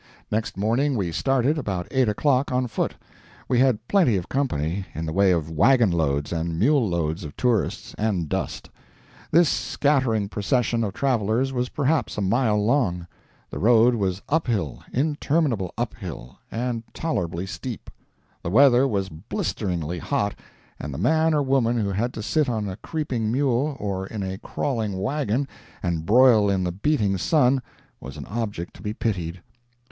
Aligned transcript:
Next 0.31 0.57
morning 0.57 0.97
we 0.97 1.11
started, 1.11 1.59
about 1.59 1.87
eight 1.91 2.09
o'clock, 2.09 2.51
on 2.51 2.65
foot. 2.65 2.95
We 3.47 3.59
had 3.59 3.87
plenty 3.87 4.17
of 4.17 4.29
company, 4.29 4.87
in 4.95 5.05
the 5.05 5.13
way 5.13 5.29
of 5.29 5.51
wagon 5.51 5.91
loads 5.91 6.33
and 6.33 6.57
mule 6.57 6.89
loads 6.89 7.23
of 7.23 7.37
tourists 7.37 7.93
and 7.99 8.27
dust. 8.27 8.71
This 9.29 9.47
scattering 9.47 10.27
procession 10.27 10.83
of 10.83 10.95
travelers 10.95 11.53
was 11.53 11.69
perhaps 11.69 12.17
a 12.17 12.21
mile 12.21 12.57
long. 12.65 13.05
The 13.51 13.59
road 13.59 13.93
was 13.93 14.23
uphill 14.27 14.81
interminable 14.91 15.71
uphill 15.77 16.39
and 16.51 16.81
tolerably 16.95 17.45
steep. 17.45 17.91
The 18.41 18.49
weather 18.49 18.87
was 18.87 19.07
blisteringly 19.09 19.99
hot, 19.99 20.33
and 20.79 20.91
the 20.91 20.97
man 20.97 21.35
or 21.35 21.43
woman 21.43 21.77
who 21.77 21.91
had 21.91 22.11
to 22.15 22.23
sit 22.23 22.49
on 22.49 22.67
a 22.67 22.75
creeping 22.77 23.31
mule, 23.31 23.77
or 23.79 24.07
in 24.07 24.23
a 24.23 24.39
crawling 24.39 24.97
wagon, 24.97 25.47
and 25.83 26.07
broil 26.07 26.49
in 26.49 26.63
the 26.63 26.71
beating 26.71 27.19
sun, 27.19 27.61
was 27.99 28.17
an 28.17 28.25
object 28.25 28.73
to 28.77 28.81
be 28.81 28.95
pitied. 28.95 29.43